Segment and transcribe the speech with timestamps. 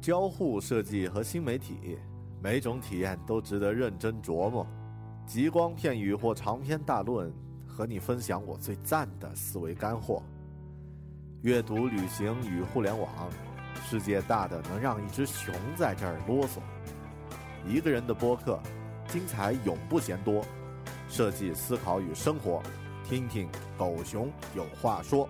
[0.00, 1.98] 交互设计和新媒体，
[2.42, 4.66] 每种体验都值得认真琢磨。
[5.26, 7.30] 极光片语或长篇大论，
[7.66, 10.22] 和你分享我最赞的思维干货。
[11.42, 13.10] 阅读、旅行与互联网，
[13.84, 16.60] 世界大的能让一只熊在这儿啰嗦。
[17.66, 18.58] 一个人的播客，
[19.06, 20.42] 精彩永不嫌多。
[21.08, 22.62] 设计、思考与生活，
[23.04, 25.28] 听听狗熊有话说。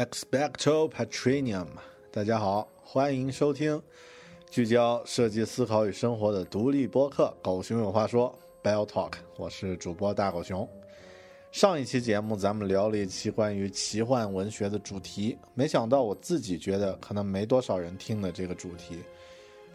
[0.00, 1.66] Expecto Patronum，
[2.10, 3.82] 大家好，欢迎收听
[4.48, 8.34] 聚焦设计思考与生活的独立播客《狗熊有话说》
[8.66, 9.12] （Bell Talk）。
[9.36, 10.66] 我是主播大狗熊。
[11.52, 19.00] 上一期节目咱们聊了一期关于奇幻文学的主题，没想到我自己觉得可能没多少人听的这个主题，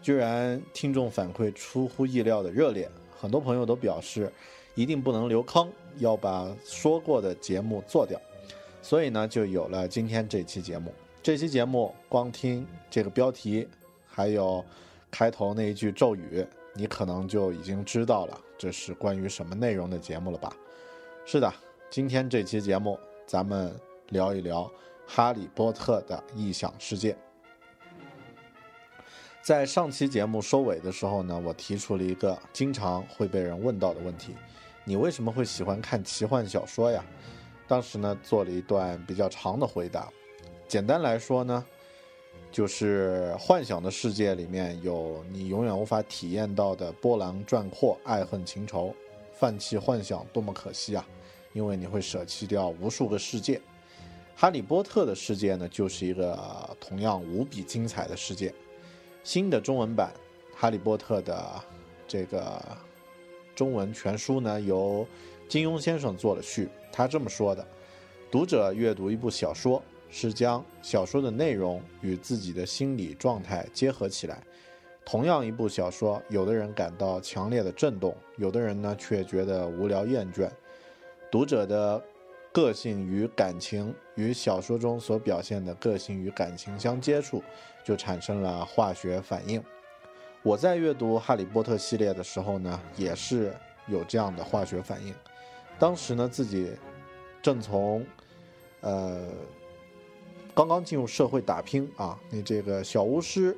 [0.02, 4.32] 居然听众反馈出乎意料的热烈，很多朋友都表示
[4.74, 8.20] 一定不能留坑，要把说过的节目做掉。
[8.86, 10.94] 所以呢，就有了今天这期节目。
[11.20, 13.66] 这期节目光听这个标题，
[14.06, 14.64] 还有
[15.10, 20.56] 开头那一句咒语，你可能就已经知道了这是关于什么内容的节目了吧？
[21.24, 21.52] 是的，
[21.90, 22.96] 今天这期节目
[23.26, 23.74] 咱们
[24.10, 24.62] 聊一聊
[25.04, 27.16] 《哈利波特》的异想世界。
[29.42, 34.36] 在上期节目收尾的时候呢，我提出了一个经常会被人问到的问题：
[34.84, 37.04] 你为什么会喜欢看奇幻小说呀？
[37.68, 40.08] 当时呢，做了一段比较长的回答。
[40.68, 41.64] 简单来说呢，
[42.50, 48.94] 就是幻想的世界里面有你永远无法体验到的波澜壮阔、爱恨情仇。
[49.38, 51.06] 放弃幻想多么可惜啊！
[51.52, 53.60] 因为你会舍弃掉无数个世界。
[54.34, 56.38] 哈利波特的世界呢，就是一个
[56.80, 58.54] 同样无比精彩的世界。
[59.24, 60.10] 新的中文版
[60.58, 61.62] 《哈利波特》的
[62.08, 62.62] 这个
[63.54, 65.06] 中文全书呢，由
[65.48, 66.68] 金庸先生做了序。
[66.96, 67.62] 他这么说的
[68.32, 74.42] ：“读者阅读一部小说，是将小说的内容与自己的心理状态结合起来。
[75.04, 80.48] 同样一部小说，有的人感到强烈的震动，有的人呢却觉得无聊厌倦。
[81.30, 82.02] 读者的
[82.50, 87.42] 个性与感情与小说中所表现的个性与感情相接触，
[87.84, 89.62] 就产生了化学反应。
[90.42, 93.52] 我在阅读《哈利波特》系列的时候呢，也是
[93.86, 95.14] 有这样的化学反应。
[95.78, 96.70] 当时呢，自己。”
[97.42, 98.04] 正从，
[98.80, 99.28] 呃，
[100.52, 103.56] 刚刚进入社会打拼啊，你这个小巫师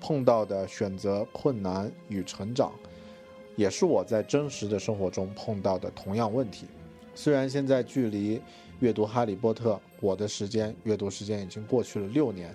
[0.00, 2.72] 碰到的选择困难与成长，
[3.54, 6.66] 也是我在真实的生活中碰到的同样问题。
[7.14, 8.42] 虽然现在距离
[8.80, 12.52] 阅读《哈利波特》我的时间阅读时间已经过去了六年，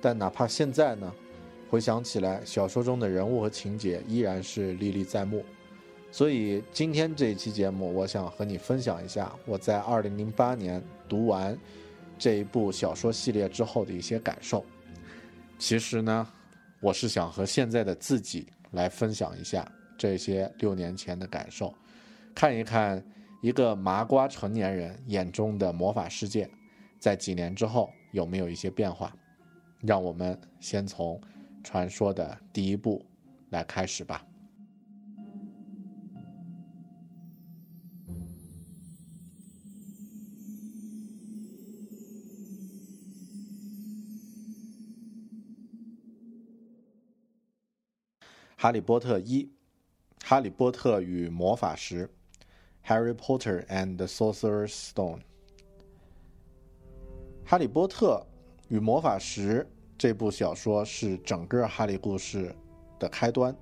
[0.00, 1.14] 但哪怕现在呢，
[1.70, 5.44] 回想起来，小说中的人物和情节依然是历历在目。
[6.10, 11.56] 所以今天这一期节目，我想和你分享一下我在二零零八年读完
[12.18, 14.64] 这一部小说系列之后的一些感受。
[15.58, 16.26] 其实呢，
[16.80, 21.74] 我是想和现在的自己来分享一下这些六年前的感受，
[22.34, 23.04] 看一看
[23.42, 26.48] 一个麻瓜成年人眼中的魔法世界，
[26.98, 29.14] 在几年之后有没有一些变化。
[29.82, 31.20] 让我们先从
[31.62, 33.04] 传说的第一步
[33.50, 34.24] 来开始吧。
[48.60, 49.44] 《哈利波特》一，
[50.24, 52.10] 《哈利波特与魔法石》
[52.90, 55.20] （Harry Potter and the Sorcerer's Stone）。
[57.44, 58.20] 哈利波特
[58.66, 59.60] 与魔法石》
[59.96, 62.52] 这部小说是整个哈利故事
[62.98, 63.54] 的开端。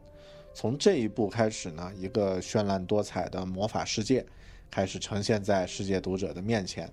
[0.54, 4.24] 从这一部开始呢，一个绚烂多彩的魔法世界
[4.70, 6.90] 开始呈现在世界读者的面前。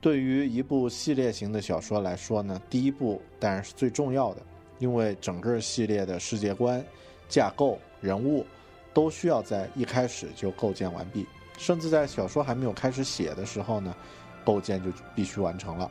[0.00, 4.40] 对于一部系列型的小说来说呢，第一部当然是最重要的，
[4.78, 6.82] 因为整个系列的世界观、
[7.28, 8.44] 架构、人物
[8.94, 11.26] 都需要在一开始就构建完毕，
[11.58, 13.94] 甚至在小说还没有开始写的时候呢，
[14.44, 15.90] 构建就必须完成了。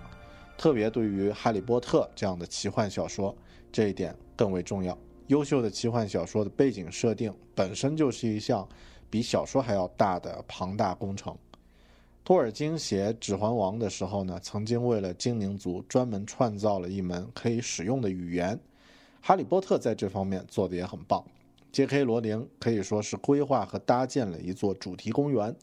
[0.57, 3.36] 特别对于《哈利波特》这样的奇幻小说，
[3.72, 4.98] 这一点更为重要。
[5.28, 8.68] 优秀的奇幻小说的背景设定本身就是一项
[9.10, 11.38] 比小说还要大的庞大工程。
[12.24, 18.60] 托尔金写《指环王》的时候呢，曾经为了精灵族专门创造了一门可以使用的语言。
[19.27, 21.21] 哈利波特在这方面做的也很棒。
[21.74, 22.06] J.K.
[22.06, 25.53] 罗琳可以说是规划和搭建了一座主题公园，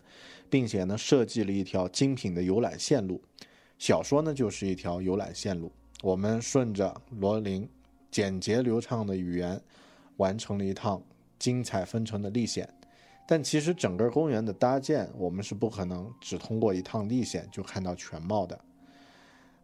[0.50, 3.18] 并且呢设计了一条精品的游览线路。
[3.78, 5.72] 小说呢就是一条游览线路，
[6.02, 7.66] 我们顺着罗琳。
[8.10, 9.58] 简洁流畅的语言，
[10.18, 11.02] 完成了一趟
[11.38, 12.68] 精彩纷呈的历险。
[13.26, 18.60] 但其实整个公园的搭建，我们是不可能只通过一趟历险就看到全貌的。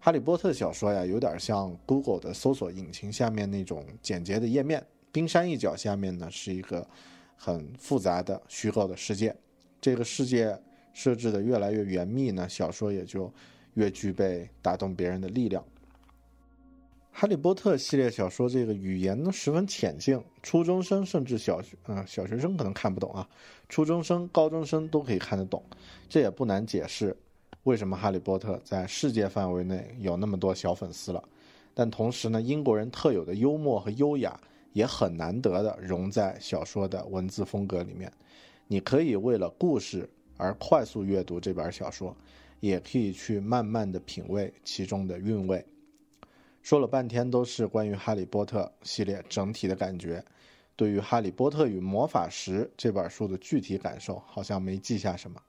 [0.02, 4.82] 哈利波特小说呀，有点像 Google 的搜索引擎下面那种简洁的页面，
[5.12, 6.88] 冰山一角下面呢是一个
[7.36, 9.36] 很复杂的虚构的世界。
[9.78, 10.58] 这个世界
[10.94, 13.30] 设置的越来越严密呢，小说也就
[13.74, 15.62] 越具备打动别人的力量。
[17.12, 23.28] 哈利波特系列小说这个语言呢十分浅净，初中生甚至小学啊小学生可能看不懂啊，
[23.68, 25.62] 初中生、高中生都可以看得懂，
[26.08, 27.14] 这也不难解释
[27.64, 31.22] 为什么哈利波特在世界范围内有那么多小粉丝了。
[31.74, 34.38] 但同时呢，英国人特有的幽默和优雅
[34.72, 38.12] 也很难得的融在小说的文字风格里面。
[38.66, 42.16] 你可以为了故事而快速阅读这本小说，
[42.60, 45.64] 也可以去慢慢的品味其中的韵味。
[46.62, 50.22] 说了半天都是关于《哈利波特》系列整体的感觉，
[50.76, 55.40] 对于《哈利波特与魔法石》这本书的具体感受好像没记下什么，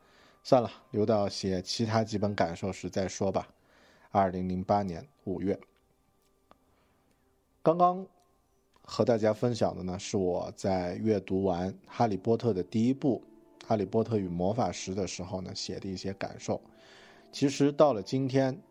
[0.44, 3.48] 算了，留到写其他几本感受时再说吧。
[4.10, 5.60] 二零零八年五月，
[7.62, 8.06] 刚刚
[8.82, 13.24] 和大家分享的呢，是我在阅读完《哈利波特》的第一部
[13.68, 16.62] 《哈利波特与魔法石》的时候呢写的一些感受。
[17.32, 18.62] 其实到了今天。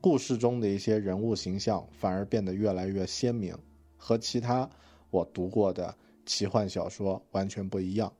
[0.00, 3.56] 故事中的一些人物形象反而变得越来越鲜明，
[3.96, 4.68] 和其他
[5.08, 5.96] 我读过的
[6.26, 8.12] 奇幻小说完全不一样。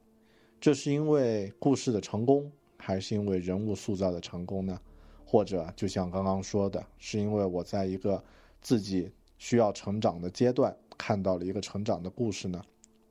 [0.64, 4.80] 这是因为故事的成功，还是因为人物塑造的成功呢？
[5.22, 8.24] 或者就像刚刚说的，是因为我在一个
[8.62, 12.64] 自己需要成长的阶段看到了一个成长的故事呢？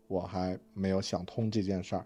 [0.07, 2.03] 我还没有想通这件事儿。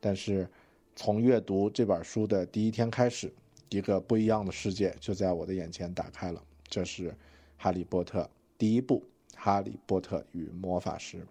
[0.00, 0.50] 但是
[0.96, 3.32] 从阅读这本书的第一天开始。
[3.68, 6.42] 一个不一样的世界就在我的眼前打开了。
[6.66, 7.10] 这是
[7.56, 8.22] 《哈利波特》
[8.58, 9.04] 第一部
[9.36, 11.18] 《哈利波特与魔法师》。《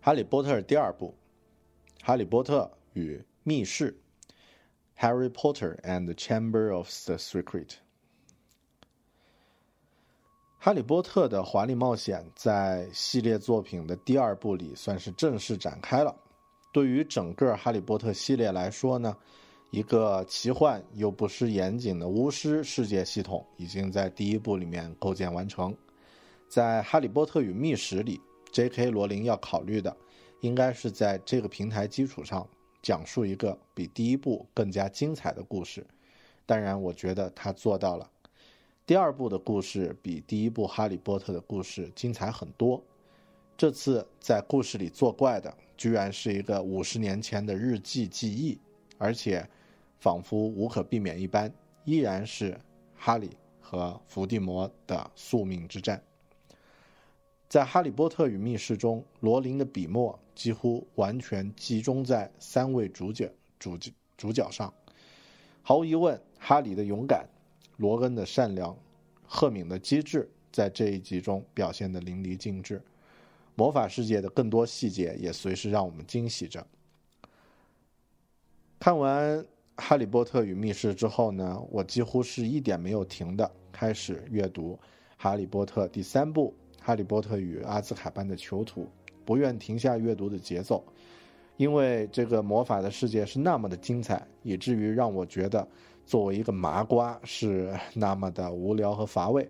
[0.00, 1.14] 哈利波特》第二部
[2.04, 3.92] 《哈利波特与密室》。
[4.98, 7.68] Harry Potter and the Chamber of the Secret，
[10.58, 16.14] 《哈利波特的华丽冒险》在系列作品的第二部里算是正式展开了。
[16.70, 19.16] 对于整个哈利波特系列来说呢，
[19.70, 25.74] 一个奇幻又不失严谨的巫师世界系统已经在第一部里面构建完成。
[26.46, 28.20] 在《哈利波特与密室》里
[28.52, 28.90] ，J.K.
[28.90, 29.96] 罗琳要考虑的，
[30.40, 32.48] 应该是在这个平台基础上。
[32.82, 35.86] 讲述一个比第一部更加精彩的故事，
[36.46, 38.10] 当然，我觉得他做到了。
[38.86, 42.82] 第二部的故事比第一部《哈利波特》的故事精彩很多。
[43.54, 48.58] 这次在故事里作怪的，居然是一个五十年前的日记记忆，
[48.96, 49.46] 而且
[49.98, 51.52] 仿佛无可避免一般，
[51.84, 52.58] 依然是
[52.96, 56.02] 哈利和伏地魔的宿命之战。
[57.50, 63.28] 在《哈利波特与密室》中，罗琳的笔墨几乎完全集中在三位主角
[63.58, 63.76] 主
[64.16, 64.72] 主角上。
[65.60, 67.28] 毫无疑问，哈利的勇敢、
[67.78, 68.78] 罗恩的善良、
[69.26, 72.80] 赫敏的机智，在这一集中表现得淋漓尽致。
[73.56, 76.64] 魔法世界的更多细节也随时让我们惊喜着。
[78.78, 79.36] 看完
[79.74, 84.74] 《哈利波特与密室》之后呢，我几乎是一点没有停的开始阅读
[85.16, 86.54] 《哈利波特》第三部。
[86.90, 88.82] 《哈利波特与阿兹卡班的囚徒》，
[89.24, 90.84] 不愿停下阅读的节奏，
[91.56, 95.64] 因为这个魔法的世界是那么的精彩，以至于让我觉得
[96.04, 99.48] 作为一个麻瓜是那么的无聊和乏味。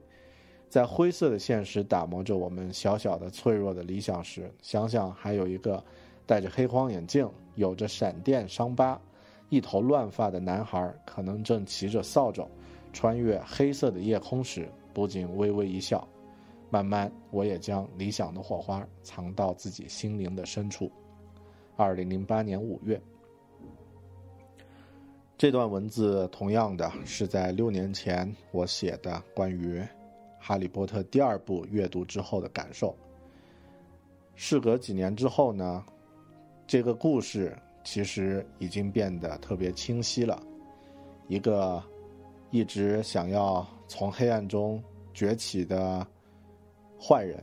[0.69, 5.83] 在灰色的现实打磨着我们小小的、脆弱的理想时，想想还有一个
[6.27, 9.01] 戴着黑框眼镜、有着闪电伤疤、
[9.49, 12.47] 一头乱发的男孩，可能正骑着扫帚
[12.93, 16.07] 穿越黑色的夜空时，不禁微微一笑。
[16.73, 20.89] 慢慢，我也将理想的火花藏到自己心灵的深处。
[21.77, 23.01] 二零零八年五月，
[25.37, 29.81] 这段文字同样的是在六年前我写的关于
[30.39, 32.97] 《哈利波特》第二部阅读之后的感受。
[34.37, 35.85] 事隔几年之后呢，
[36.69, 40.41] 这个故事其实已经变得特别清晰了。
[41.27, 41.83] 一个
[42.53, 44.81] 一直想要从黑暗中
[45.13, 46.07] 崛起的。
[47.01, 47.43] 坏人，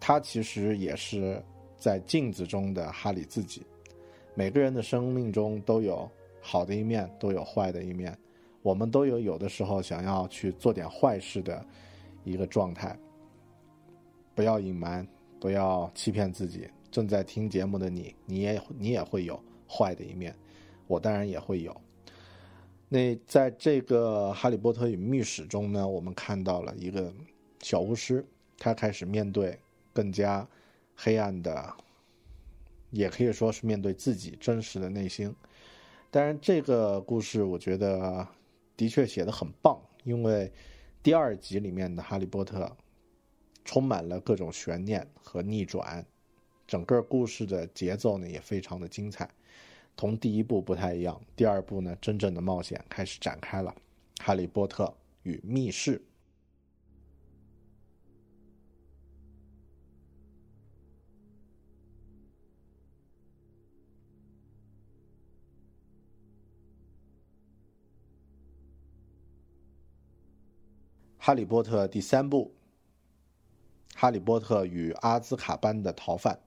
[0.00, 1.40] 他其实也是
[1.76, 3.62] 在镜子中的哈利自己。
[4.34, 6.10] 每个人的生命中都有
[6.40, 8.16] 好的一面，都有坏的一面。
[8.62, 11.64] 我们都有有的时候想要去做点坏事的
[12.24, 12.98] 一个状态。
[14.34, 15.06] 不要隐瞒，
[15.38, 16.68] 不要欺骗自己。
[16.90, 20.34] 正在听节目的你，你也你也会有坏的一面，
[20.86, 21.78] 我当然也会有。
[22.88, 27.12] 那在这个《哈利波特与密室》中呢，我们看到了一个。
[27.60, 28.24] 小巫师，
[28.58, 29.58] 他开始面对
[29.92, 30.46] 更加
[30.96, 31.74] 黑暗的，
[32.90, 35.34] 也可以说是面对自己真实的内心。
[36.10, 38.26] 当然，这个故事我觉得
[38.76, 40.50] 的确写的很棒，因为
[41.02, 42.76] 第二集里面的哈利波特
[43.64, 46.04] 充满了各种悬念和逆转，
[46.66, 49.28] 整个故事的节奏呢也非常的精彩。
[49.96, 53.74] 同第一部不太一样，第二部呢真正的冒险开始展开了，
[54.24, 54.92] 《哈利波特
[55.24, 55.96] 与密室》。
[71.22, 72.50] 《哈利波特》第三部，
[73.94, 76.40] 《哈利波特与阿兹卡班的逃犯》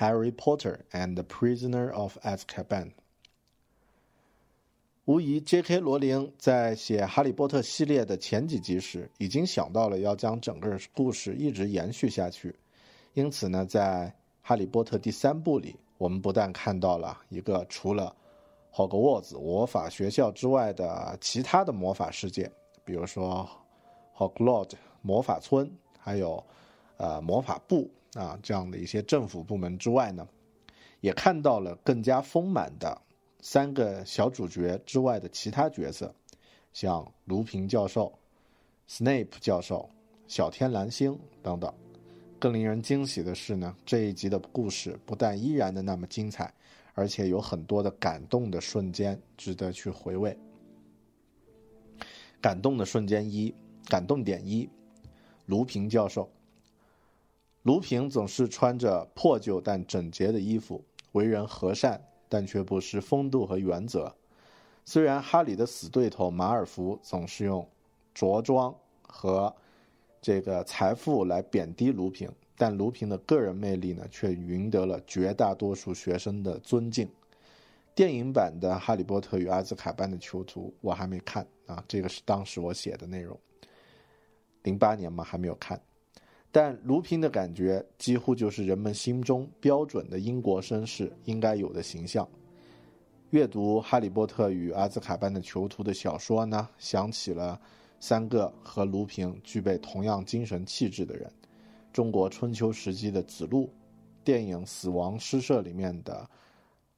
[0.00, 2.92] （Harry Potter and the Prisoner of Azkaban）。
[5.04, 5.78] 无疑，J.K.
[5.80, 12.56] 罗琳在写《哈利波特》系列的前几集时，已经想到了要将整个故事一直延续下去。
[13.12, 18.16] 因此呢，在《哈利波特》第三部里，我们不但看到了一个除了
[18.70, 22.50] 霍格沃兹魔法学校之外的其他的魔法世界，
[22.86, 23.46] 比如说。
[24.16, 26.44] Hogwarts 魔法村，还有，
[26.96, 30.28] 呃魔法部啊这样的一些政府部门之外呢，
[31.00, 33.00] 也看到了更加丰满的
[33.40, 36.14] 三个小主角之外的其他角色，
[36.72, 38.12] 像卢平教授、
[38.88, 39.88] Snape 教授、
[40.28, 41.72] 小天蓝星等等。
[42.38, 46.52] 更令人惊喜的是呢，这一集的故事不但依然的那么精彩，
[46.94, 50.36] 而且有很多的感动的瞬间值得去回味。
[52.40, 53.54] 感动的瞬间一。
[53.86, 54.68] 感动点一，
[55.46, 56.28] 卢平教授。
[57.62, 64.12] 卢平总是穿着破旧但整洁的衣服，为人和善，但却不失风度和原则。
[64.84, 67.64] 虽然哈里的死对头马尔福总是用
[68.12, 69.54] 着装和
[70.20, 77.08] 这个财富来贬低卢平，但卢平的个人魅力呢，却赢得了绝大多数学生的尊敬。
[77.94, 83.38] 电影版的《哈利波特与阿兹卡班的囚徒》我还没看啊，这个是当时我写的内容。
[84.62, 85.80] 零八年嘛，还没有看，
[86.50, 92.28] 但卢平的感觉几乎就是人们心中标准的英国绅士应该有的形象。
[93.30, 97.58] 阅读《哈利波特与阿兹卡班的囚徒》的小说呢，想起了
[97.98, 101.32] 三个和卢平具备同样精神气质的人：
[101.92, 103.70] 中国春秋时期的子路，
[104.22, 106.28] 电影《死亡诗社》里面的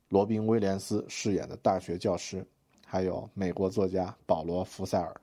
[0.08, 2.44] 罗宾·威廉斯饰演的大学教师，
[2.84, 5.14] 还有美国作家保罗·福塞尔。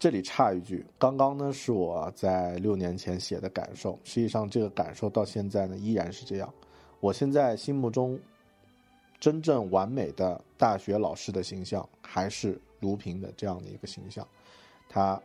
[0.00, 6.50] 这里插一句，刚刚呢是我在六年前写的感受，实际上这个感受到现在呢依然是这样。
[7.00, 8.18] 我现在心目中
[9.18, 14.26] 真正完美的大学老师的形象，还是卢平的这样的一个形象。
[14.88, 15.20] 他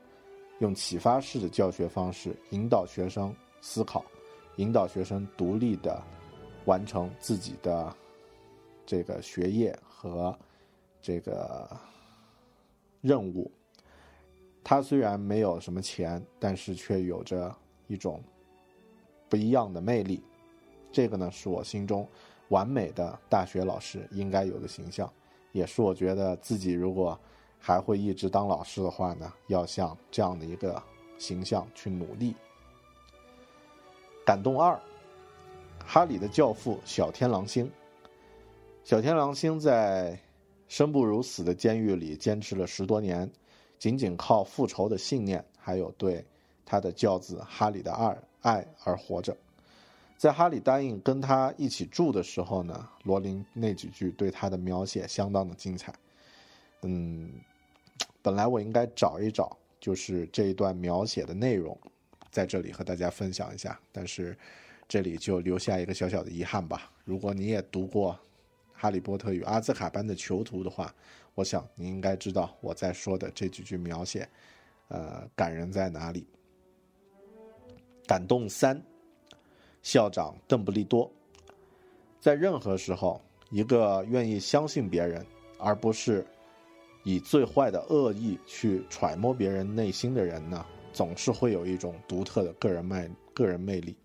[0.60, 4.03] 用启发式的教学方式引导学生思考，
[4.58, 6.03] 引导学生独立的
[6.65, 7.96] 完成自己的
[8.86, 10.38] 这个学业和
[11.01, 11.65] 这个
[13.00, 13.50] 任务。
[14.67, 17.55] 他虽然没有什么钱，但是却有着
[17.86, 18.19] 一种
[19.29, 20.24] 不一样的魅力。
[20.91, 22.07] 这个呢，是我心中
[22.48, 25.07] 完美的大学老师应该有的形象，
[25.51, 27.17] 也是我觉得自己如果
[27.60, 30.81] 还会一直当老师的话呢，要向这样的一个
[31.19, 32.34] 形象去努力。
[34.25, 34.81] 感动二，
[35.86, 37.72] 哈里的教父小天狼星。
[38.84, 40.19] 小天狼星在
[40.67, 43.29] 生不如死的监狱里坚持了十多年，
[43.77, 46.25] 仅仅靠复仇的信念，还有对
[46.65, 49.36] 他的教子哈里的爱爱而活着。
[50.17, 55.94] 在哈里答应跟他一起住的时候呢，罗琳那几句对他的描写相当的精彩。
[56.84, 57.29] 嗯，
[58.22, 61.77] 本来我应该找一找，就是这一段描写的内容，
[62.32, 64.38] 在这里和大家分享一下，但是
[64.88, 66.89] 这里就留下一个小小的遗憾吧。
[67.03, 68.13] 如果你也读过
[68.72, 70.94] 《哈利波特与阿兹卡班的囚徒》的话，
[71.36, 74.27] 我想你应该知道我在说的这几句描写，
[74.88, 76.25] 呃，感人在哪里？
[78.08, 78.82] 感动三。
[79.84, 81.12] 校长邓布利多，
[82.20, 85.24] 在任何时候，一个愿意相信别人，
[85.60, 86.25] 而不是
[87.04, 93.96] 以最坏的恶意去揣摩别人内心的人呢，总是会有一种独特的个人魅个人魅力。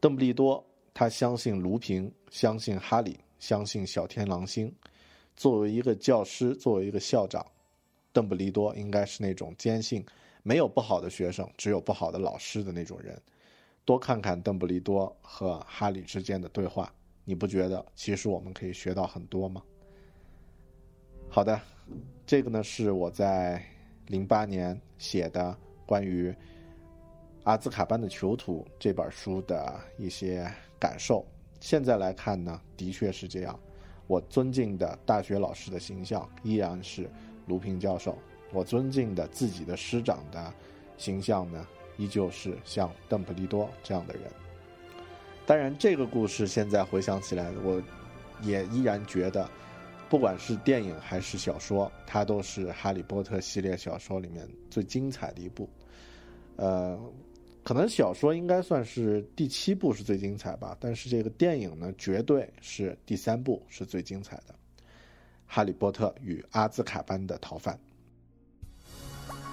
[0.00, 4.74] 邓布利多，他相信卢平，相信哈利，相信小天狼星。
[5.36, 7.44] 作为一个教师，作为一个校长，
[8.12, 10.04] 邓布利多应该是那种坚信
[10.42, 13.20] 没有不好的学生，只有不好的老师的那种人。
[13.84, 16.90] 多看看邓布利多和哈利之间的对话，
[17.24, 19.62] 你不觉得其实我们可以学到很多吗？
[21.28, 21.60] 好的，
[22.24, 23.62] 这个呢是我在
[24.06, 26.30] 零八年写的关于
[27.42, 31.26] 《阿兹卡班的囚徒》这本书的一些感受。
[31.60, 33.58] 现在来看呢，的确是这样。
[34.06, 37.10] 我尊敬的大学老师的形象依然是
[37.46, 38.16] 卢平教授，
[38.52, 40.52] 我尊敬的自己的师长的
[40.96, 41.66] 形象呢？
[41.96, 44.24] 依旧是像邓布利多这样的人。
[45.46, 47.80] 当然，这个故事现在回想起来，我
[48.42, 49.48] 也依然觉得，
[50.10, 55.68] 不管是电影还是小说，它都是《哈利波特》系列小说里面最精彩的一部。
[56.56, 56.98] 呃，
[57.64, 64.54] 可能小说应该算是第七部是最精彩吧，但是这个电影呢，绝对是第三部是最精彩的，
[65.46, 67.76] 《哈利波特与阿兹卡班的逃犯》。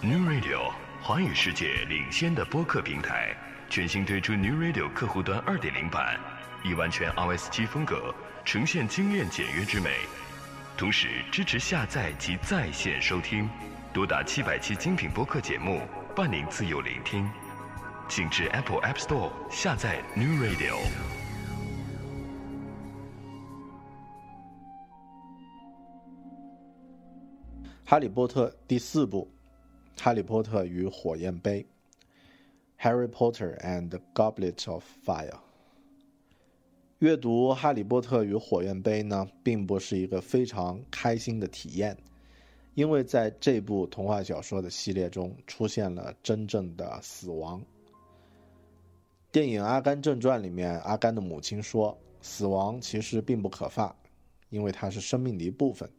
[0.06, 0.72] New Radio。
[1.04, 3.36] 华语世界领先的播客平台，
[3.72, 6.16] 全新推出 New Radio 客户端2.0版，
[6.64, 8.14] 以完全 iOS 七风格
[8.46, 9.90] 呈现精炼简约之美，
[10.78, 13.50] 同时支持下载及在线收听，
[13.92, 15.82] 多达七百期精品播客节目，
[16.16, 17.28] 伴您自由聆听。
[18.14, 20.74] 请至 Apple App Store 下载 New Radio。
[27.86, 29.30] 《哈利波特》第四部。
[30.04, 31.66] 《哈利波特与火焰杯》
[32.86, 35.40] （Harry Potter and Goblet of Fire）。
[37.00, 41.96] 阅读《哈利波特与火焰杯》呢，并不是一个非常开心的体验，
[42.74, 47.62] 因为在这部童话小说的系列中出现了真正的死亡。
[49.32, 53.96] 电影《阿甘正传》里面，阿甘的母亲说：“死亡其实并不可怕，
[54.50, 55.90] 因为它是生命的一部分。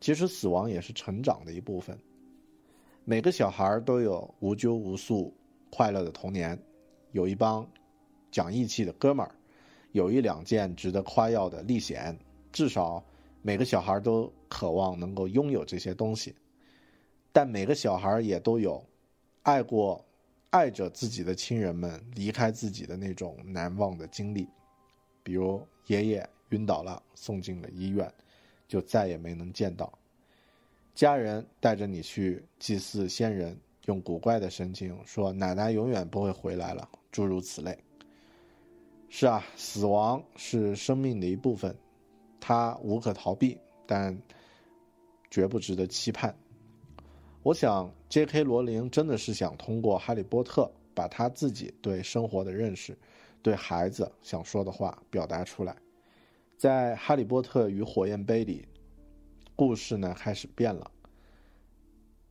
[0.00, 1.98] 其实死亡也是成长的一部分。”
[3.04, 5.34] 每个小孩都有无拘无束、
[5.70, 6.56] 快乐的童年，
[7.10, 7.68] 有一帮
[8.30, 9.34] 讲义气的哥们儿，
[9.90, 12.16] 有一两件值得夸耀的历险。
[12.52, 13.04] 至少
[13.42, 16.32] 每个小孩都渴望能够拥有这些东西。
[17.32, 18.86] 但每个小孩也都有
[19.42, 20.05] 爱过、
[20.50, 24.48] 爱着自己的亲人们离开自己的那种难忘的经历，
[25.22, 28.10] 比如爷爷晕倒了，送进了医院，
[28.66, 29.92] 就再也没能见到。
[30.94, 37.76] 家人带着你去祭祀先人，用古怪的神情说：“奶奶永远不会回来了。”诸如此类。
[39.08, 41.76] 是啊，死亡是生命的一部分，
[42.40, 44.18] 它无可逃避，但
[45.30, 46.34] 绝不值得期盼。
[47.46, 48.42] 我想，J.K.
[48.42, 52.98] 罗琳真的是想通过《哈利波特》把他自己对生活的认识，
[53.40, 55.76] 对孩子想说的话表达出来。
[56.56, 58.66] 在《哈利波特与火焰杯》里。
[59.54, 60.90] 故事呢开始变了。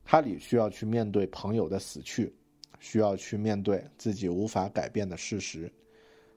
[0.04, 2.36] 哈利需要去面对朋友的死去，
[2.82, 5.72] 需要去面对自己无法改变的事实。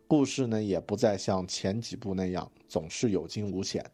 [0.07, 3.85] 故事呢也不再像前几部那样总是有惊无险，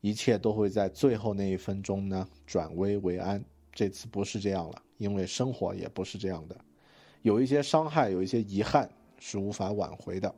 [0.00, 3.44] 一切都会在最后那一分钟呢转危为安。
[3.76, 6.56] 这次不是这样了，因为生活也不是这样的，
[7.20, 10.34] 有一些伤害，有一些遗憾是无法挽回的。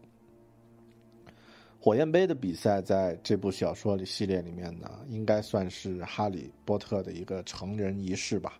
[1.80, 8.58] 火焰杯的比赛在这部小说里系列里面呢，应该算是哈利波特的一个成人仪式吧。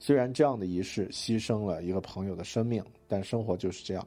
[0.00, 4.04] 虽然这样的仪式牺牲了一个朋友的生命，但生活就是这样，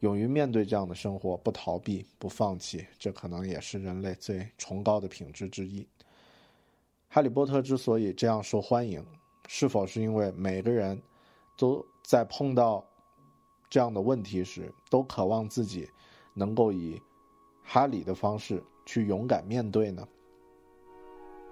[0.00, 5.86] 勇于面对这样的生活，不逃避，不放弃，这可能也是人类最崇高的品质之一。
[7.14, 9.04] 哈利波特之所以这样受欢迎，
[9.46, 10.98] 是否是因为每个人
[11.58, 12.82] 都在碰到
[13.68, 15.86] 这样的问题时，都渴望自己
[16.32, 16.98] 能够以。
[17.62, 20.08] 哈里的方式去勇敢面对呢？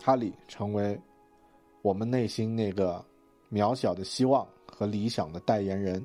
[0.02, 0.98] 哈利成为
[1.82, 3.04] 我们内心那个
[3.52, 6.04] 渺小的希望和理想的代言人。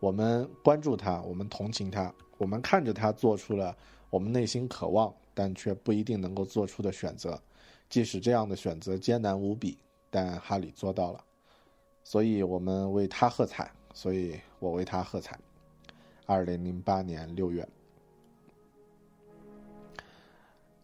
[0.00, 3.76] 我们关注他，我们同情他，我们看着他做出了
[4.08, 7.38] 我们内心渴望但却不一定能够做出的选择。
[7.88, 9.78] 即使这样的选择艰难无比，
[10.10, 11.24] 但哈里做到了。
[12.04, 13.70] 所以我们为他喝彩。
[13.94, 15.36] 所以我为他喝彩。
[16.24, 17.68] 二零零八年六月。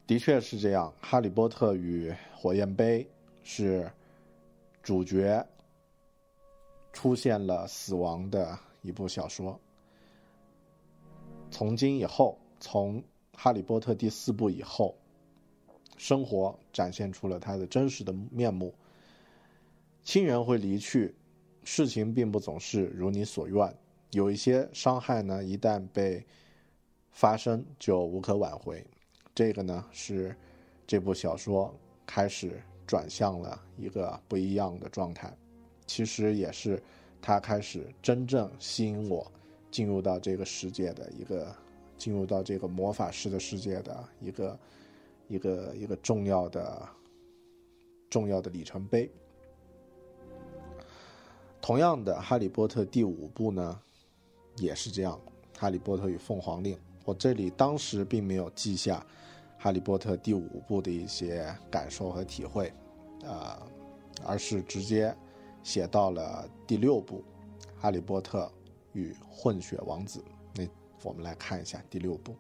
[0.04, 3.04] 的确是这样，《哈利波特与火焰杯》
[3.44, 3.88] 是
[4.82, 5.46] 主角
[6.92, 9.60] 出现了死亡的一部小说。
[11.52, 13.00] 从今以后，从
[13.32, 14.96] 《哈利波特》第四部以后，
[15.96, 18.74] 生活展现出了他的真实的面目。
[20.02, 21.14] 亲人会离去，
[21.62, 23.74] 事情并不总是如你所愿，
[24.10, 26.24] 有一些伤害呢，一旦被
[27.10, 28.84] 发生，就无可挽回。
[29.34, 30.36] 这个呢是
[30.86, 35.34] 这部小说开始转向了一个不一样的状态，
[35.86, 36.82] 其实也是
[37.22, 39.26] 他开始真正吸引我
[39.70, 41.56] 进入到这个世界的一个
[41.96, 44.58] 进入到这个魔法师的世界的一个
[45.28, 46.88] 一个一个重要的
[48.10, 49.10] 重要的里程碑。
[51.60, 53.80] 同样的，《哈利波特》第五部呢
[54.56, 55.18] 也是这样，
[55.58, 59.04] 《哈利波特与凤凰令》，我这里当时并没有记下。
[59.64, 62.70] 《哈利波特》第五部的一些感受和体会，
[63.24, 63.66] 啊，
[64.22, 65.16] 而是直接
[65.62, 67.24] 写到了第六部
[67.80, 68.52] 《哈利波特
[68.92, 70.20] 与混血王子》。
[70.54, 70.68] 那
[71.02, 72.32] 我们来看一下第六部。《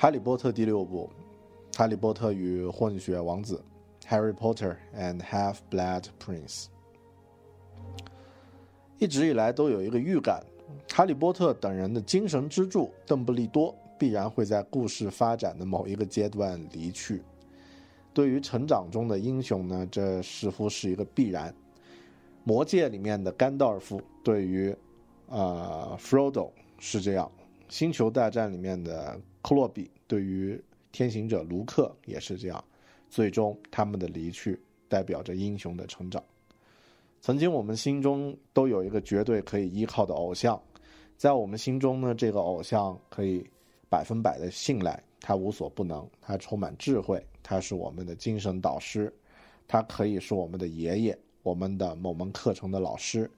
[0.00, 1.10] 哈利波特》第六部，
[1.76, 3.62] 《哈利波特与混血王子》
[4.08, 6.68] （Harry Potter and Half-Blood Prince）。
[8.98, 10.42] 一直以来都有一个预感，
[10.90, 17.22] 哈利波特等人的精神支柱邓布利多必然会在故事发展的某一个阶段离去。
[18.14, 21.54] 对于成长中的英雄呢，这似乎是一个必然。
[22.42, 24.74] 魔戒里面的甘道夫对于，
[25.26, 27.30] 呃，Frodo 是这样。
[27.68, 30.60] 星球大战里面的克洛比对于
[30.92, 32.64] 天行者卢克也是这样，
[33.08, 36.22] 最终他们的离去代表着英雄的成长。
[37.20, 40.60] 曾经我们心中都有一个绝对可以依靠的偶像，
[41.16, 43.46] 在我们心中呢，这个偶像可以
[43.88, 49.12] 百分百的信赖，他无所不能，他充满智慧，他是我们的精神导师，
[49.68, 53.30] 他可以是我们的爷爷，我们的某门课程的老师，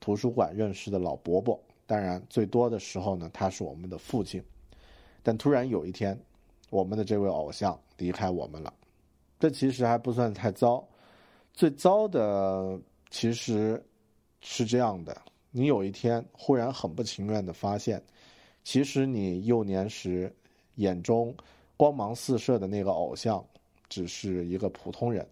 [0.00, 1.58] 图书馆认识的老伯伯。
[1.86, 4.42] 当然，最多的时候呢，他是我们的父亲。
[5.28, 6.18] 但突然有一天，
[6.70, 8.72] 我们的这位偶像离开我们了，
[9.38, 10.82] 这其实还不算太糟。
[11.52, 13.84] 最糟的其实
[14.40, 15.14] 是这样的：
[15.50, 18.02] 你有一天忽然很不情愿的发现，
[18.64, 20.34] 其实你幼年时
[20.76, 21.36] 眼中
[21.76, 23.44] 光芒四射的那个偶像，
[23.86, 25.28] 只是一个普通人，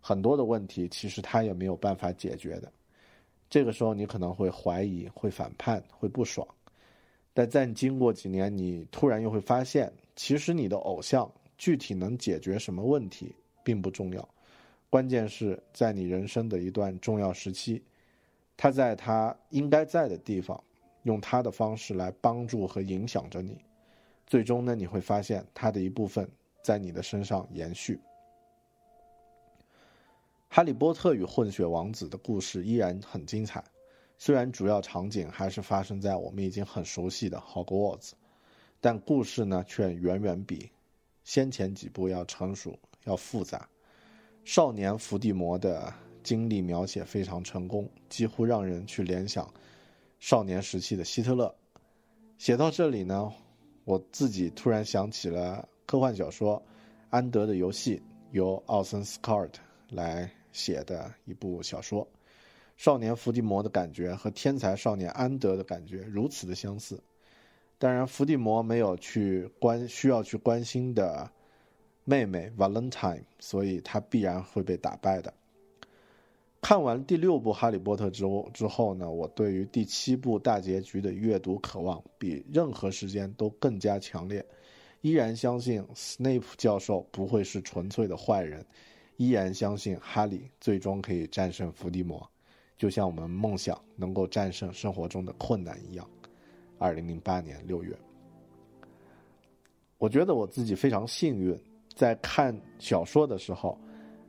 [0.00, 2.72] 很多的问题其实他也没有办法解决的。
[3.48, 6.44] 这个时候，你可能会怀疑、会反叛、会不爽，
[7.36, 14.26] 但在经过几年，你突然又会发现，其实你的偶像具体能解决什么问题并不重要，
[14.88, 17.82] 关键是在你人生的一段重要时期，
[18.56, 20.58] 他在他应该在的地方，
[21.02, 23.58] 用他的方式来帮助和影响着你，
[24.26, 26.26] 最终呢，你会发现他的一部分
[26.62, 27.96] 在你的身上延续。
[30.48, 33.62] 《哈利波特与混血王子》的故事依然很精彩，
[34.18, 38.12] 虽然主要场景还是发生在我们已经很熟悉的 Hogwarts，
[38.80, 40.70] 但故事呢却远远比
[41.24, 43.68] 先前几部要成熟、要复杂。
[44.44, 49.52] 少年伏地魔的经历描写非常成功，几乎让人去联想
[50.18, 51.54] 少年时期的希特勒。
[52.38, 53.32] 写到这里呢，
[53.84, 56.58] 我自己突然想起了科幻小说
[57.10, 57.96] 《安德的游戏》，
[58.30, 60.30] 由奥森斯卡特来。
[60.52, 62.08] 写的一部小说，
[62.76, 67.02] 少年伏地魔的感觉和天才少年安德的感觉如此的相似。
[67.78, 71.30] 当然，伏地魔没有去关需要去关心的
[72.04, 75.32] 妹妹 Valentine，所以他必然会被打败的。
[76.62, 84.44] 看完第六部《哈利波特》之后之后呢，我对于第七部大结局的阅读渴望比任何时间都更加强烈。
[85.02, 88.66] 依然相信 Snape 教授不会是纯粹的坏人。
[89.16, 92.28] 依然相信哈利最终可以战胜伏地魔，
[92.76, 96.08] 就像我们梦想能够战胜生活中的困难一样。
[96.78, 97.96] 二零零八年六月，
[99.96, 101.58] 我觉得我自己非常幸运，
[101.94, 103.78] 在看小说的时候，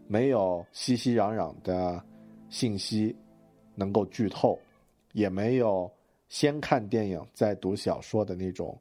[0.08, 2.02] 没有熙熙攘攘的
[2.50, 3.14] 信息
[3.76, 4.58] 能够剧透，
[5.12, 5.92] 也没有
[6.30, 8.80] 先看电影再读小说的那种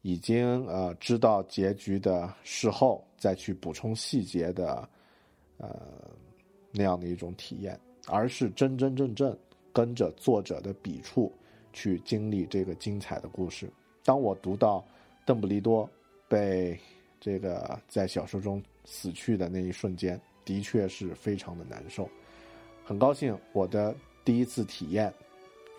[0.00, 4.88] 已经呃知道结局的事后再去补充细节的
[5.58, 5.68] 呃
[6.70, 9.36] 那样的一种体验，而是真真正正
[9.72, 11.32] 跟着作者的笔触
[11.72, 13.70] 去经历这个精彩的故事。
[14.04, 14.84] 当我读到
[15.24, 15.88] 邓布利多
[16.28, 16.78] 被
[17.20, 22.08] 这个在小说中死去的那一瞬间，的确是非常的难受。
[22.84, 25.12] 很高兴我的第一次体验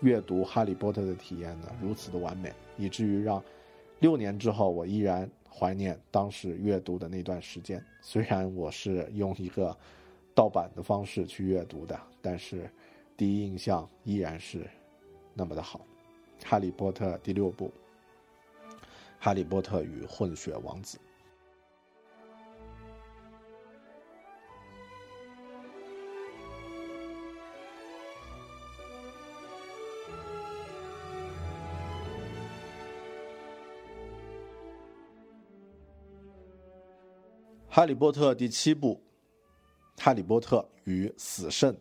[0.00, 3.42] 阅读《哈利波特》的体验呢如此的完美，以至于让
[4.00, 7.84] 六年之后我依然怀念当时阅读的那段时间。
[8.00, 9.76] 虽然我是用一个
[10.34, 12.68] 盗版的方式去阅读的，但是
[13.16, 14.68] 第一印象依然是
[15.32, 15.86] 那么的好。
[16.44, 17.72] 《哈利波特》第六部。
[19.20, 20.98] 《哈利波特与混血王子》。
[37.76, 38.94] 《哈利波特》第七部，
[39.96, 41.74] 《哈利波特与死圣》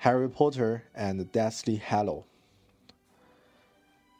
[0.00, 2.22] （Harry Potter and Deathly Hallow）。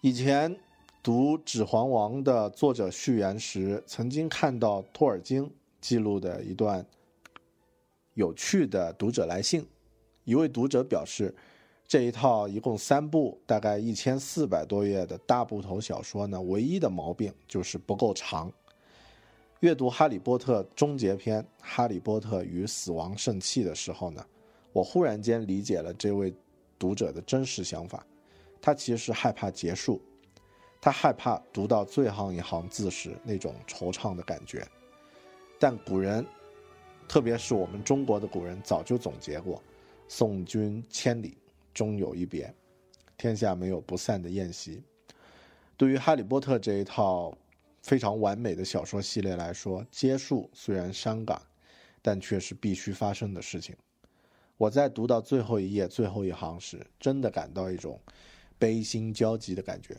[0.03, 0.59] 以前
[1.03, 6.85] 读《指环王》的作者序言时，曾经看到托尔金记录的一段
[8.13, 9.67] 有趣的读者来信。
[10.25, 11.35] 一位读者表示，
[11.87, 18.53] 这一套一共三部、大概一千四百多页的大部头小说呢，唯一的毛病就是不够长。
[19.61, 24.25] 阅读《哈利波特》终结篇《哈利波特与死亡圣器》的时候呢，
[24.73, 26.33] 我忽然间理解了这位
[26.79, 28.05] 读者的真实想法。
[28.63, 30.01] 他其实害怕结束，
[30.81, 34.67] 他害怕读到最后一行字时那种惆怅的感觉。
[35.59, 36.25] 但古人，
[37.07, 39.63] 特别是我们中国的古人，早就总结过
[40.09, 41.37] ：“送君千里，
[41.75, 42.51] 终有一别，
[43.19, 44.83] 天下没有不散的宴席。”
[45.77, 47.35] 对于《哈利波特》这一套
[47.83, 51.41] 非常完美的小说系列来说，结束虽然伤感，
[52.03, 53.77] 但却是必须发生的事情。
[54.57, 58.01] 我在读到最后一页最后一行时，真的感到一种。
[58.59, 59.97] 悲心交集的感觉，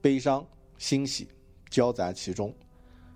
[0.00, 0.46] 悲伤、
[0.78, 1.26] 欣喜
[1.68, 2.54] 交杂其中，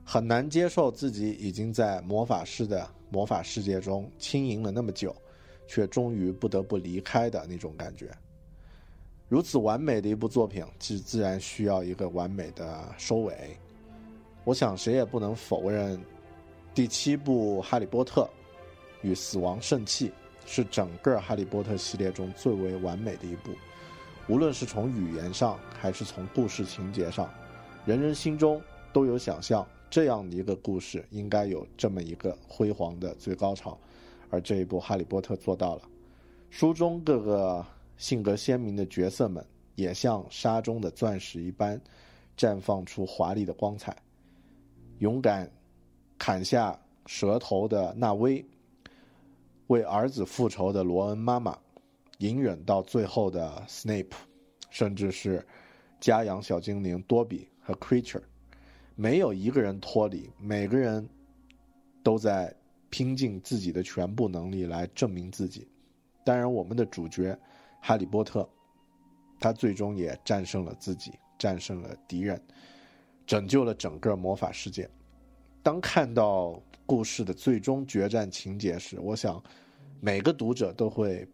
[0.04, 5.14] 很难接受自己已经在魔法师的魔法世界中轻盈了那么久，
[5.68, 8.10] 却终于不得不离开的那种感觉。
[9.32, 13.56] 如此完美的一部作品，其自然需要一个完美的收尾。
[14.44, 15.98] 我想谁也不能否认，
[16.74, 18.28] 第七部《哈利波特
[19.00, 20.08] 与死亡圣器》。
[20.44, 23.52] 是整个《哈利波特》系列中最为完美的一部，
[24.28, 27.32] 无论是从语言上还是从故事情节上，
[27.86, 28.60] 人人心中
[28.92, 33.78] 都有想象，这样的一个故事应该有这么一个辉煌的最高潮，
[34.28, 35.82] 而这一部《哈利波特》做到了。
[36.50, 37.64] 书中各个
[38.02, 41.80] 性格鲜明的角色们，也像沙中的钻石一般，
[42.36, 43.96] 绽放出华丽的光彩。
[44.98, 45.48] 勇敢
[46.18, 48.44] 砍下蛇头的纳威。
[49.68, 51.56] 为儿子复仇的罗恩妈妈，
[52.18, 54.10] 隐忍到最后的 Snape，
[54.68, 55.46] 甚至是
[56.00, 58.22] 家养小精灵多比和 Creature，
[58.96, 61.08] 没有一个人脱离，每个人
[62.02, 62.52] 都在
[62.90, 65.68] 拼尽自己的全部能力来证明自己。
[66.24, 67.38] 当然，我们的主角
[67.82, 68.48] 哈利波特，
[69.38, 72.42] 他最终也战胜了自己，战胜了敌人，
[73.26, 74.88] 拯救了整个魔法世界。
[75.62, 79.42] 当看到故事的最终决战情节时，我想。
[80.04, 81.24] 每个读者都会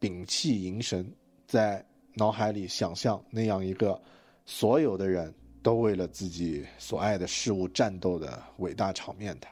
[0.00, 1.08] 屏气凝神，
[1.46, 4.02] 在脑海里想象那样一个
[4.44, 9.46] 所有的人都为了自己所爱的事物战斗的伟大场面的。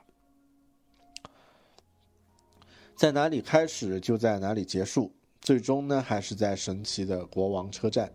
[2.96, 5.14] 在哪里开始就在哪里结束，
[5.44, 8.10] 最终呢还是在神奇的国王车站，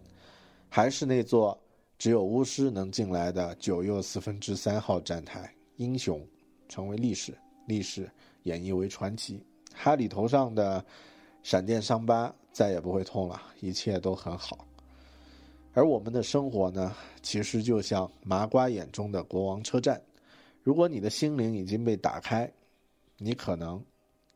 [0.68, 1.56] 还是那座
[2.00, 5.54] 只有巫师能进来的九又四分之三号站台。
[5.78, 6.28] 英雄
[6.68, 7.38] 成为历史，
[7.68, 8.10] 历史
[8.44, 9.42] 演绎为传奇。
[9.76, 10.84] 哈利头上的
[11.44, 14.68] 闪电伤疤再也不会痛了，一切都很好。
[15.74, 20.02] 而我们的生活呢，其实就像麻瓜眼中的国王车站。
[20.64, 22.52] 如果你的心灵已经被打开，
[23.18, 23.82] 你可能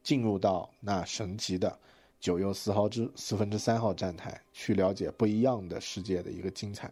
[0.03, 1.77] 进入到那神奇的
[2.23, 6.89] 九又四号之四分之三号站台，去了解不一样的世界的一个精彩。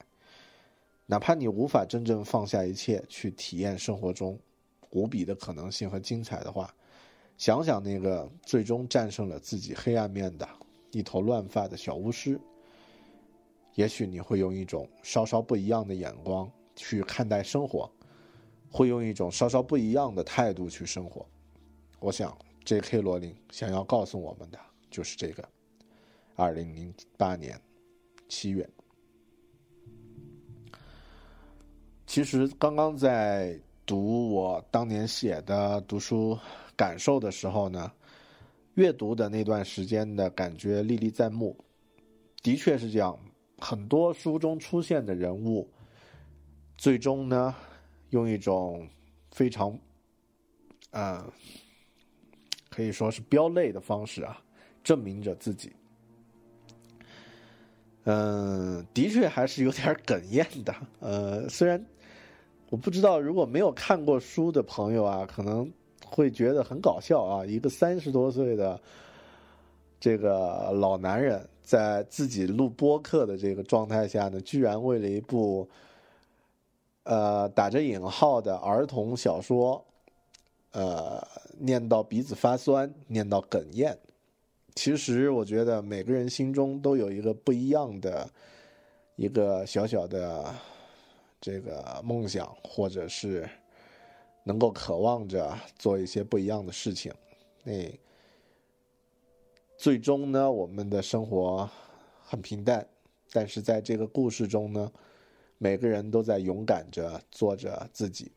[1.06, 4.38] 哪怕你无法真正放下一切去体验生活中
[4.89, 6.70] 无比的可能性和精彩的话。
[7.38, 10.46] 想想那个最终战胜了自己黑暗面的
[10.91, 12.38] 一头乱发的小巫师，
[13.76, 17.89] 也许你会用一种稍稍不一样的眼光去看待生活，
[18.70, 21.26] 会用一种稍稍不一样的态度去生活。
[22.02, 23.00] 我想，J.K.
[23.00, 24.60] 罗琳想要告诉我们的
[24.92, 25.44] 就是这个。
[26.36, 27.60] 二零零八年
[28.28, 28.68] 七月，
[32.06, 36.38] 其实刚刚在读我当年写的读书
[36.76, 37.92] 感受的时候呢，
[38.76, 41.56] 阅读的那段时间的感觉历历在目，
[42.42, 43.18] 的确是这样。
[43.60, 45.70] 很多书中出现的人物，
[46.78, 47.54] 最终呢，
[48.10, 48.90] 用一种
[49.30, 49.78] 非常，
[50.90, 51.24] 呃，
[52.70, 54.42] 可以说是飙泪的方式啊，
[54.84, 55.72] 证明着自己。
[58.04, 60.76] 嗯，的确还是有点哽咽的。
[61.00, 61.84] 呃，虽然
[62.70, 65.72] 我不知道，如果没有看过书的朋友啊，可能
[66.06, 68.80] 会觉得很搞笑啊，一个三十多岁的
[70.00, 71.48] 这个老男人。
[71.63, 75.70] 在自己录播客的这个状态下呢，居然为了一部，
[77.04, 79.82] 呃，打着引号的儿童小说，
[80.72, 81.26] 呃，
[81.58, 83.98] 念到鼻子发酸，念到哽咽。
[84.76, 88.30] 其实我觉得每个人心中都有一个不一样的，
[89.16, 90.54] 一个小小的
[91.40, 93.50] 这个梦想，或者是
[94.44, 97.14] 能够渴望着做一些不一样的事情。
[97.64, 97.74] 那。
[99.78, 101.68] 最终呢，我们的生活
[102.24, 102.88] 很平淡，
[103.32, 104.92] 但是在这个故事中呢，
[105.58, 108.32] 每个人都在勇敢着做着自己，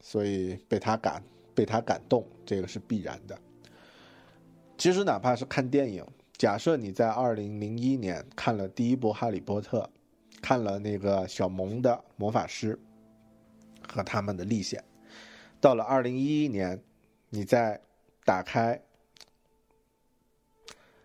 [0.00, 1.20] 所以被他感
[1.52, 3.36] 被他感动，这个是必然的。
[4.78, 9.80] 其实哪怕是看电影，假设你在二零零一年看了第一部《哈利波特》，
[10.40, 12.78] 看了那个小萌的魔法师
[13.88, 14.82] 和他们的历险，
[15.60, 16.80] 到了二零一一年，
[17.28, 17.80] 你再
[18.24, 18.80] 打开。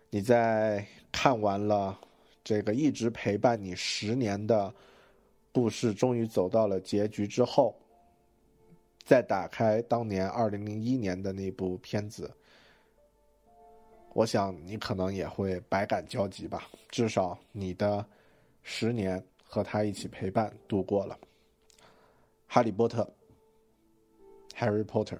[0.08, 1.98] 你在看完了
[2.44, 4.72] 这个一直陪伴你十年的
[5.50, 7.76] 故事，终于走到了结局之后，
[9.04, 12.30] 再打开当年二零零一年的那部片子，
[14.14, 16.70] 我想你可能也会百感交集吧。
[16.88, 18.06] 至少你的
[18.62, 21.18] 十年和他一起陪伴度过了，
[22.46, 23.12] 《哈利波特》
[24.56, 25.18] （Harry Potter）。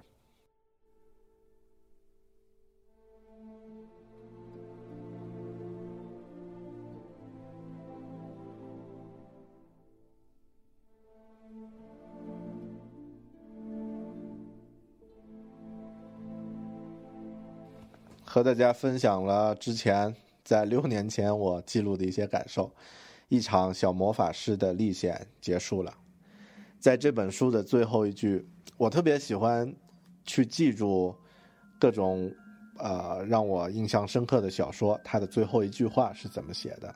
[18.34, 22.68] 和大家分享了之前在六年前我记录的一些感受，
[23.28, 25.94] 一场小魔法师的历险结束了。
[26.80, 28.44] 在这本书的最后一句，
[28.76, 29.72] 我特别喜欢
[30.24, 31.14] 去记住
[31.78, 32.28] 各种
[32.76, 36.92] 呃让我印象深刻的小说，它的最后一句话是怎么写的。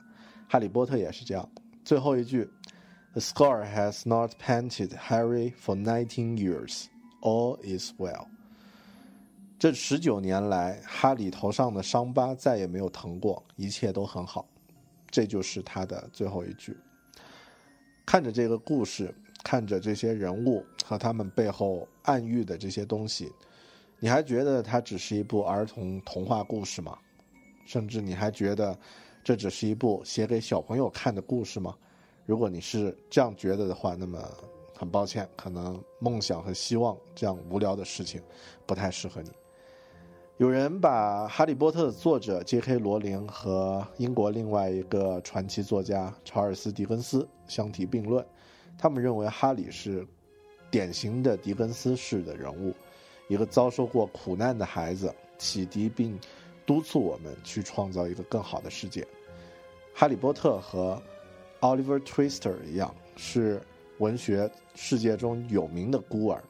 [0.49, 1.49] 哈利波特也是这样，
[1.85, 2.49] 最后一句
[3.13, 6.87] ：“The scar has not painted Harry for nineteen years.
[7.21, 8.27] All is well.”
[9.59, 14.47] 这十九年来，哈里头上的伤疤再也没有疼过，一切都很好。
[15.11, 16.77] 这就是他的最后一句。
[18.05, 23.29] 看着这个故事，看着这些人物和他们背后暗喻的这些东西，
[23.99, 26.97] 你还觉得它只是一部儿童童话故事吗？
[27.65, 28.79] 甚至你还觉得
[29.25, 31.75] 这只是一部写给小朋友看的故事吗？
[32.25, 34.25] 如果你是这样觉得的话，那么
[34.73, 38.21] 很抱歉，可能梦想和希望这样无聊的事情
[38.65, 39.29] 不太适合你。
[40.39, 42.79] 有人把《哈利波特》的作者 J.K.
[42.79, 48.25] 罗琳和英国另外一个传奇作家查尔斯·狄更斯相提并论，
[48.77, 50.07] 他们认为哈利是
[50.71, 52.73] 典型的狄更斯式的人物，
[53.27, 56.17] 一个遭受过苦难的孩子，启迪并
[56.65, 59.05] 督促我们去创造一个更好的世界。
[59.93, 60.97] 哈利波特和
[61.59, 63.61] Oliver Twister 一样，是
[63.97, 66.41] 文学世界中有名的孤儿，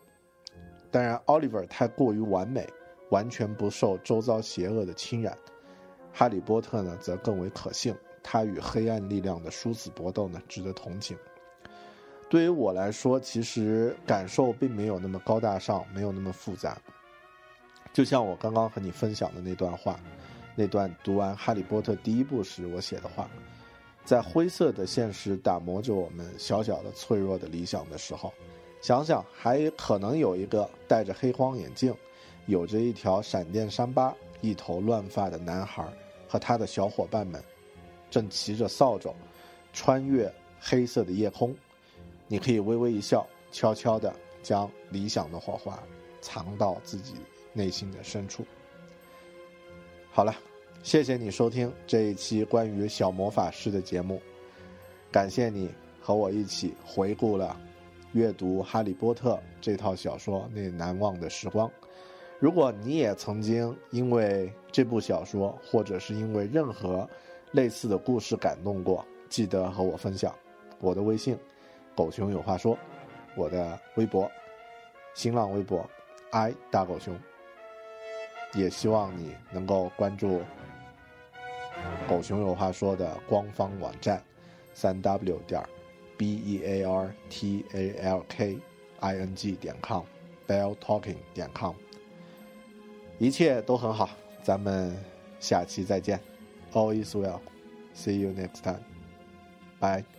[0.92, 2.68] 当然，Oliver 太过于完美。
[3.10, 5.38] 完全不受周遭邪恶的侵染，
[6.14, 7.96] 哈利波特呢则更为可信。
[8.22, 11.18] 他与黑暗力量的殊死搏斗呢，值得同情。
[12.30, 16.80] 对于我来说，其实感受并没有那么高大上，没有那么复杂。
[17.92, 20.00] 就像我刚刚和你分享的那段话，
[20.56, 23.28] 那段读完《哈利波特》第一部时我写的话，
[24.06, 28.32] 在灰色的现实打磨着我们小小的脆弱的理想的时候，
[28.80, 31.96] 想想还可能有一个戴着黑框眼镜。
[32.50, 35.88] 有着一条闪电伤疤、一头乱发的男孩
[36.28, 37.40] 和他的小伙伴们，
[38.10, 39.14] 正骑着扫帚，
[39.72, 41.56] 穿越黑色的夜空。
[42.28, 45.80] 你可以微微一笑，悄悄地将理想的火花
[46.22, 47.14] 藏到自己
[47.54, 48.44] 内心的深处。
[50.12, 50.36] 好了，
[50.82, 54.20] 谢谢你收听这一期关于小魔法师的节目，
[55.12, 55.70] 感谢你
[56.02, 57.56] 和我一起回顾了
[58.14, 61.72] 阅读《哈利波特》这套小说那难忘的时光。
[62.40, 67.08] 如果你也曾经因为这部小说，或者是因为任何
[67.52, 70.34] 类似的故事感动过，记得和我分享。
[70.80, 71.38] 我的微信
[71.94, 72.78] “狗熊有话说”，
[73.36, 74.32] 我的微博、
[75.14, 75.86] 新浪微博
[76.32, 77.14] “i 大狗熊”，
[78.56, 80.42] 也希望你能够关注
[82.08, 84.24] “狗熊有话说”的官方网站：
[84.74, 85.62] 三 w 点
[86.16, 88.58] b e a r t a l k
[89.02, 91.76] i n g 点 com，bell talking 点 com。
[93.20, 94.10] 一切都很好，
[94.42, 94.98] 咱们
[95.40, 96.20] 下期再见。
[96.74, 97.40] All is well.
[97.96, 98.82] See you next time.
[99.80, 100.19] Bye.